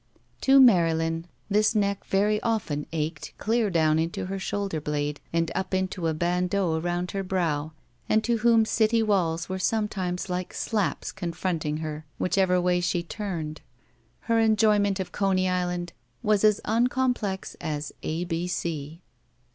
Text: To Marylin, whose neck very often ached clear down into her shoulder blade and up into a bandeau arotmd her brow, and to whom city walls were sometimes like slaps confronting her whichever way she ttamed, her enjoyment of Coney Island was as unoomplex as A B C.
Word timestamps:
To 0.41 0.59
Marylin, 0.59 1.25
whose 1.49 1.75
neck 1.75 2.05
very 2.05 2.41
often 2.41 2.87
ached 2.91 3.37
clear 3.37 3.69
down 3.69 3.99
into 3.99 4.25
her 4.25 4.39
shoulder 4.39 4.81
blade 4.81 5.21
and 5.31 5.51
up 5.53 5.75
into 5.75 6.07
a 6.07 6.13
bandeau 6.15 6.81
arotmd 6.81 7.11
her 7.11 7.21
brow, 7.21 7.73
and 8.09 8.23
to 8.23 8.37
whom 8.39 8.65
city 8.65 9.03
walls 9.03 9.47
were 9.47 9.59
sometimes 9.59 10.27
like 10.27 10.55
slaps 10.55 11.11
confronting 11.11 11.77
her 11.85 12.07
whichever 12.17 12.59
way 12.59 12.79
she 12.79 13.03
ttamed, 13.03 13.59
her 14.21 14.39
enjoyment 14.39 14.99
of 14.99 15.11
Coney 15.11 15.47
Island 15.47 15.93
was 16.23 16.43
as 16.43 16.59
unoomplex 16.65 17.55
as 17.61 17.91
A 18.01 18.23
B 18.25 18.47
C. 18.47 19.03